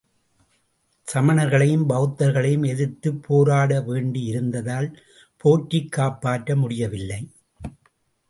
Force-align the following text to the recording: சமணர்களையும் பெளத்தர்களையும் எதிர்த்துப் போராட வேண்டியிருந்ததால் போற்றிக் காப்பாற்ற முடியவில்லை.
சமணர்களையும் 1.13 1.83
பெளத்தர்களையும் 1.89 2.67
எதிர்த்துப் 2.67 3.23
போராட 3.23 3.79
வேண்டியிருந்ததால் 3.79 4.93
போற்றிக் 5.37 5.91
காப்பாற்ற 5.91 6.55
முடியவில்லை. 6.55 7.29